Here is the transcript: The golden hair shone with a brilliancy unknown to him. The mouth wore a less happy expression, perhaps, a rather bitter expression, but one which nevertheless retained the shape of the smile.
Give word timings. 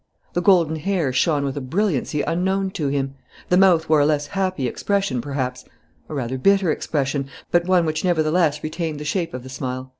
The 0.33 0.41
golden 0.41 0.77
hair 0.77 1.13
shone 1.13 1.45
with 1.45 1.55
a 1.57 1.61
brilliancy 1.61 2.23
unknown 2.23 2.71
to 2.71 2.87
him. 2.87 3.13
The 3.49 3.57
mouth 3.57 3.87
wore 3.87 3.99
a 3.99 4.05
less 4.07 4.25
happy 4.25 4.67
expression, 4.67 5.21
perhaps, 5.21 5.63
a 6.09 6.15
rather 6.15 6.39
bitter 6.39 6.71
expression, 6.71 7.27
but 7.51 7.65
one 7.65 7.85
which 7.85 8.03
nevertheless 8.03 8.63
retained 8.63 8.99
the 8.99 9.05
shape 9.05 9.31
of 9.35 9.43
the 9.43 9.49
smile. 9.49 9.89